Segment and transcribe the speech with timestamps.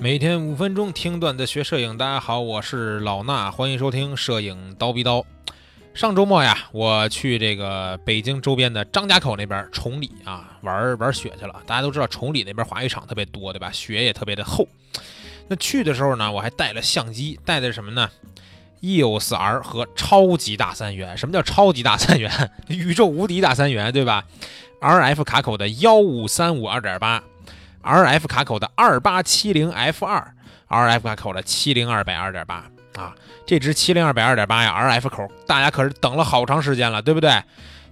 [0.00, 5.26] 每天五分钟听段子学摄影，大家好，我是老衲，欢迎收听摄影刀逼刀。
[5.92, 11.60] 上周末呀，我去这个北京周边的张家口那边崇礼啊玩玩雪去了。
[11.66, 13.72] 大家都知道崇礼那边滑雪场特别多，对吧？
[13.72, 14.68] 雪也特别的厚。
[15.48, 18.08] 那去的时候呢，我还带了相机，带的是什么呢
[18.80, 21.18] ？EOS R 和超级大三元。
[21.18, 22.30] 什么叫超级大三元？
[22.68, 24.24] 宇宙无敌大三元，对吧
[24.80, 27.20] ？RF 卡口的幺五三五二点八。
[27.82, 30.34] RF 卡口的二八七零 F 二
[30.68, 32.64] ，RF 卡口的七零二百二点八
[32.96, 33.14] 啊，
[33.46, 37.42] 这支七零二百二点八呀，RF 口大家可是等了好长时间了，对不对？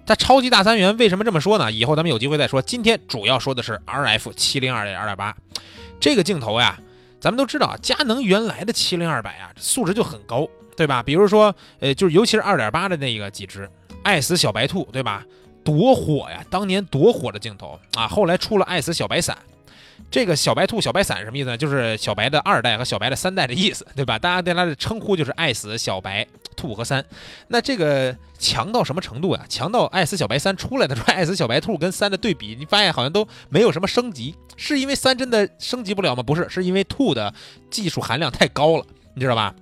[0.07, 1.71] 它超级大三元为什么这么说呢？
[1.73, 2.61] 以后咱们有机会再说。
[2.63, 5.35] 今天主要说的是 RF 七零二点二点八
[5.99, 6.79] 这个镜头呀，
[7.21, 10.47] 咱们都知道，佳能原来的七零二百啊，素质就很高，
[10.77, 11.03] 对吧？
[11.03, 13.69] 比如说，呃，就是尤其是二点八的那个几支，
[14.03, 15.25] 爱死小白兔，对吧？
[15.65, 18.07] 多火呀，当年多火的镜头啊！
[18.07, 19.37] 后来出了爱死小白伞。
[20.11, 21.57] 这个小白兔、小白伞什么意思呢？
[21.57, 24.19] 就是小白的二代和小白的三代的意思，对吧？
[24.19, 27.05] 大家对它的称呼就是爱死小白兔和三。
[27.49, 29.45] 那这个强到什么程度呀？
[29.49, 36.23] 强到爱死小白三出来的时候，爱死小白兔跟三的对比，你发现好像都没有什么升级，是因为三真的升级不了吗？
[36.23, 37.33] 不是，是因为兔的
[37.71, 39.55] 技术含量太高了，你知道吧？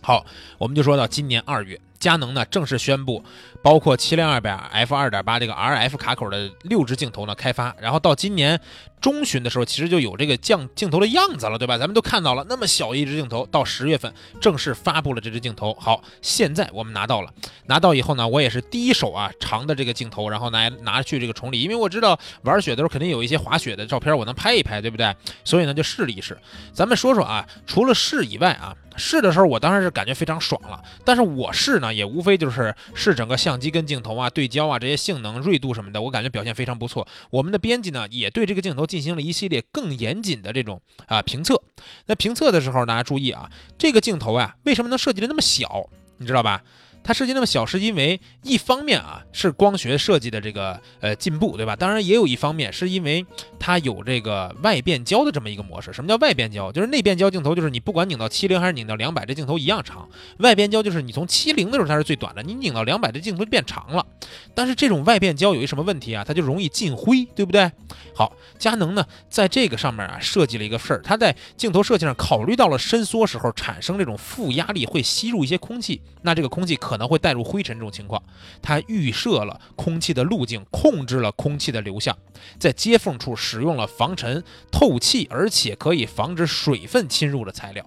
[0.00, 0.24] 好，
[0.58, 1.80] 我们就说到今年二月。
[2.02, 3.22] 佳能呢正式宣布，
[3.62, 8.60] 包括七零二百 f 二点八这个 RF 卡口的六支镜头呢开发，然后到今年
[9.00, 11.78] 中旬的时候，其实就有这个降镜头的样子了，对吧？
[11.78, 15.72] 咱们都看到了，那么小一支镜头，到十月份正式发布了这支镜头。
[15.74, 17.32] 好，现在我们拿到了，
[17.66, 25.14] 拿到以后呢，我也是第一手啊长的这个镜头，然后拿拿去这个崇礼，因为我知道玩雪的时候肯定有一些滑雪的照片，我能拍一拍，对不对？
[25.44, 26.36] 所以呢就试了一试。
[26.72, 28.74] 咱们说说啊，除了试以外啊。
[28.94, 30.78] 试的时候，我当然是感觉非常爽了。
[31.02, 37.06] 但是我试呢，也无非就是是整个相机跟镜头啊、对焦啊这些性能、锐度什么的，我感觉表现非常不错。
[37.30, 41.62] 我们的编辑呢，也对这个镜头进行了一系列更严谨的这种啊评测。
[42.06, 45.88] 那评测的时候，大家注意啊，这个镜头啊，为什么能设计的那么小？
[46.18, 46.62] 你知道吧？
[47.04, 51.74] 它设计那么小，是因为一方面啊是光学设计的这个呃进步，对吧？
[51.74, 53.26] 当然也有一方面是因为
[53.58, 55.92] 它有这个外变焦的这么一个模式。
[55.92, 56.70] 什么叫外变焦？
[56.70, 60.08] 就是内变焦镜头，就是你不管拧到七零还是拧到两百，这镜头一样长。
[60.38, 64.06] 外变焦就是你从七零的时候它是最短的，你拧到两百，这镜头变长了。
[64.54, 66.22] 但是这种外变焦有一什么问题啊？
[66.24, 67.68] 它就容易进灰，对不对？
[68.14, 76.91] 好，佳能呢在这个上面啊设计了一个事儿，它在镜头设计上考虑到了伸缩时候产生这种负压力会吸入一些空气，那这个空气可。
[76.92, 78.22] 可能会带入灰尘这种情况，
[78.60, 82.14] 它预设了空气的路径，控制了空气的流向，
[82.58, 87.86] 在接缝处使用了防尘、透气，而且可以防止水分侵入的材料，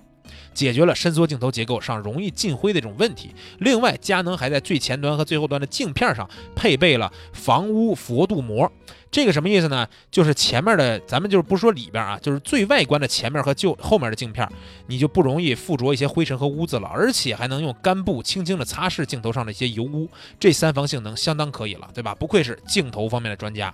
[0.56, 3.36] 解决了伸缩镜头结构上容易进灰的这种问题。
[3.60, 8.72] 另外，佳能还在最前端和最后端的镜片上配备了防污佛镀膜。
[9.12, 9.88] 这个什么意思呢？
[10.12, 14.50] 就是前面的，咱们就是不说里边啊，就是最外观的前面和就后面的镜片，
[14.88, 22.16] 你就不容易附着一些灰尘和污渍了，而且还能用干布轻轻的擦拭镜头上的一些油污，这三防性能相当可以了，对吧？
[22.16, 23.74] 不愧是镜头方面的专家。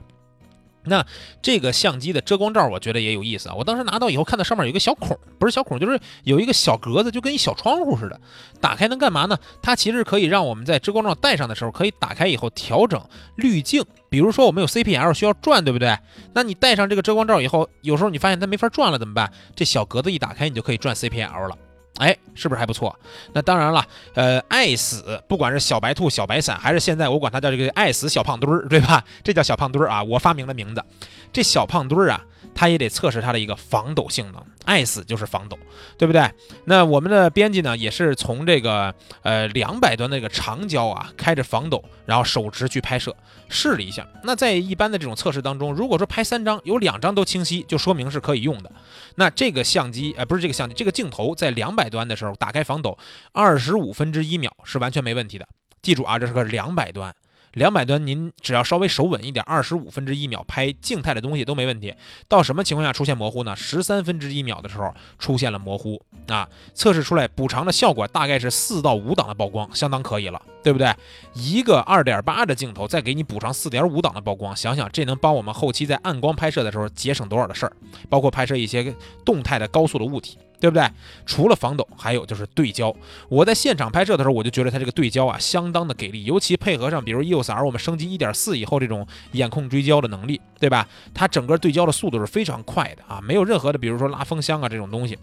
[0.83, 1.05] 那
[1.41, 3.55] 这个相机的遮光罩，我觉得也有意思啊。
[3.55, 8.19] 我当时拿到以后，看到上面有一个小孔，不是小孔，就是有一个小格子，就跟一小窗户似的。
[8.59, 9.37] 打开能干嘛呢？
[9.61, 13.01] 它其实可以让我们在遮光罩戴上的时候，可以打开以后调整
[13.35, 13.83] 滤镜。
[14.09, 15.97] 比如说我们有 CPL 需要转，对不对？
[16.33, 19.31] 那你戴上这个遮光罩以后，有时候你发现它没法转了，怎么办？
[19.55, 21.57] 这小格子一打开，你就可以转 CPL 了。
[21.97, 22.97] 哎，是不是还不错？
[23.33, 23.85] 那当然了，
[24.15, 29.03] 呃，爱死，不管是小白兔、小白伞，还是现在我管它叫这个爱死小胖墩儿，对吧？
[29.23, 30.83] 这叫小胖墩儿啊，我发明的名字。
[31.31, 32.25] 这小胖墩儿啊。
[32.53, 35.57] 它也得测试它的一个防抖性能，爱死就是防抖，
[35.97, 36.29] 对不对？
[36.65, 43.15] 那我们的编辑呢，也是从这个呃两百端那个长焦啊，开着防抖，然后手持去拍摄，
[43.49, 44.07] 试了一下。
[44.23, 48.71] 那在一般的这种测试当中，如果说拍三张有两张都清晰，就说明是可以用的。
[49.15, 52.97] 那这个相机，呃，不是这个相机，这个镜头在两百端的时候打开防抖，
[53.31, 55.47] 二十五分之一秒是完全没问题的。
[55.81, 57.13] 记住啊，这是个两百端。
[57.53, 61.93] 两百端，您只要稍微手稳一点，二十五分之一秒拍静态的东西都没问题。
[62.27, 63.55] 到什么情况下出现模糊呢？
[63.55, 66.47] 十三分之一秒的时候出现了模糊啊！
[66.73, 70.93] 测试出来补偿的效果大概是四到五档的曝光，相当可以了，对不对？
[71.33, 77.73] 一个二点八的镜头再给你补偿四点五档的曝光，想想这能帮我们后期在暗光拍摄的时候节省多少的事儿，
[78.09, 78.93] 包括拍摄一些
[79.25, 80.37] 动态的高速的物体。
[80.61, 80.87] 对不对？
[81.25, 82.95] 除了防抖，还有就是对焦。
[83.29, 86.23] 我在现场拍摄的时候，我就觉得它这个对焦啊，相当的给力。
[86.23, 90.87] 尤其配合上，比如 EOS R，我们升级一点四以后这种眼控追焦的能力，对吧？
[91.15, 95.17] 它整个对焦的速度是非常快的啊，没有任何的，比如说拉风箱啊这种东西。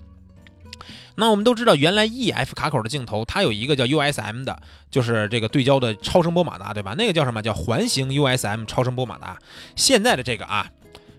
[1.21, 4.57] 那我们都知道，原来 EF 卡口的镜头，它有一个叫 USM 的，
[4.89, 6.95] 就是这个对焦的超声波马达，对吧？
[6.97, 9.37] 那个叫什么叫环形 USM 超声波马达？
[9.75, 10.71] 现在的这个啊，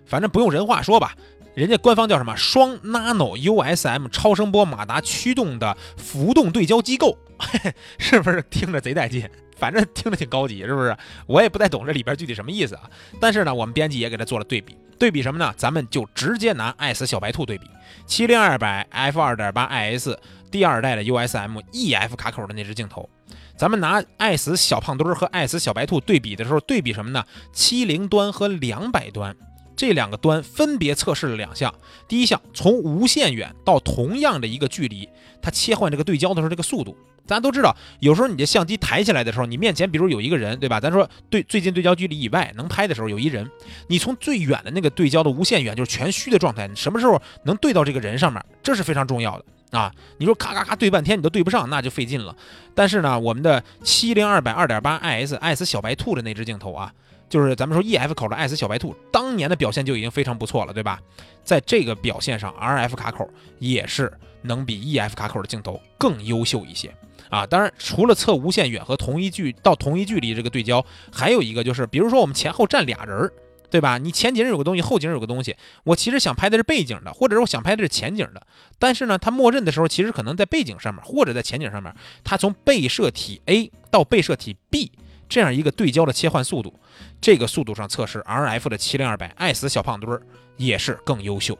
[0.06, 1.14] 反正不用人话说吧。
[1.54, 2.34] 人家官方叫什么？
[2.34, 7.18] 双 Nano USM 超声波马达驱动的浮动对焦机构，
[7.98, 9.28] 是不是听着贼带劲？
[9.56, 10.96] 反正听着挺高级，是不是？
[11.26, 12.88] 我也不太懂这里边具体什么意思啊。
[13.20, 15.54] 但是呢，我们编辑也给他做了对比，对比什么呢？
[15.56, 17.66] 咱们就直接拿爱死小白兔对比，
[18.06, 20.10] 七零二百 f 二点八 IS
[20.50, 23.08] 第二代的 USM EF 卡口的那只镜头，
[23.56, 27.24] 咱们拿爱死小胖墩儿和爱死小白兔对比的时候，对比什么呢？
[27.50, 29.34] 七零端和两百端。
[29.80, 31.74] 这两个端分别测试了两项，
[32.06, 35.08] 第一项从无限远到同样的一个距离，
[35.40, 36.94] 它切换这个对焦的时候，这个速度，
[37.26, 40.78] 咱都知道，有时候你的相机抬起来的时候，你面前比如有一个人，对吧？
[40.78, 43.50] 咱说对最近对焦距离以外能拍的时候有一人，
[43.88, 49.92] 你从最远的那个对焦的无限远，就是全虚的状态，你什么时候能对到这个人上面，这是非常重要的啊！
[50.18, 52.34] 你说咔咔咔对半天你都对不上，那就费劲了。
[52.74, 56.92] 但是呢，我们的七零二百二点八 IS 爱思小白兔的那只镜头啊。
[57.28, 60.98] 就是咱们说 E F 口的爱思小白兔当年的表现就已经非常不错了，对吧？
[61.44, 63.30] 在这个表现上，R F 卡口
[63.60, 64.12] 也是
[64.42, 66.92] 能比 E F 卡口的镜头更优秀一些
[67.28, 67.46] 啊。
[67.46, 73.32] 当然，除了测无限远和同一距到同一距离这个对焦，还有一个就是，比如说我们前后站俩人儿，
[73.70, 73.98] 对吧？
[73.98, 78.46] 你前景有个东西，后景有个东西，我其实想拍的是背景的，或者是我想拍的是前景的，
[78.78, 81.94] 但是呢，它默认的时候其实可能在背景上面或者在前景上面，
[82.24, 84.92] 它从被摄体 A 到被摄体 B。
[85.28, 86.74] 这样一个对焦的切换速度，
[87.20, 90.20] 这个速度上测试 R F 的七零二百 S 小胖墩儿
[90.56, 91.56] 也是更优秀，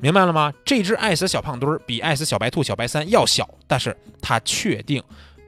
[0.00, 0.52] 明白了吗？
[0.64, 5.00] 这只爱思小胖墩儿比爱思小白兔小白三要小，但是它确定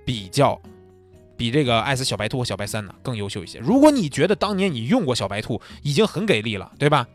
[0.04, 0.56] 比较
[1.36, 3.58] 比这个爱思小白兔和小白三呢更优秀一些。
[3.58, 7.06] 如果你觉得当年你用过小白兔已经很给力了，对吧？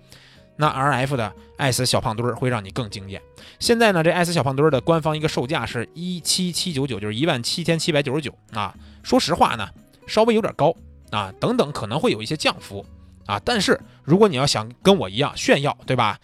[0.56, 3.22] 那 R F 的爱思小胖墩儿会让你更惊艳。
[3.60, 8.76] 现在呢，这爱思小胖墩儿的官方一个售价是一七七九九，就是一万七千七百九十九啊。
[9.04, 9.68] 说实话呢。
[10.08, 10.76] 稍微有点高
[11.12, 12.84] 啊，等等可能会有一些降幅
[13.28, 16.18] 啊，但是如果你要想跟我一样炫耀，对吧？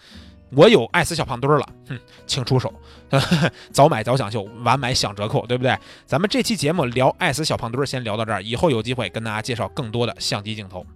[0.50, 2.72] 我有爱死小胖墩儿了，哼，请出手，
[3.72, 5.76] 早买早享受，晚买享折扣，对不对？
[6.06, 10.86] 咱们这期节目聊爱死小胖墩儿，先聊到这儿，以后有机会跟大家介绍更多的相机镜头。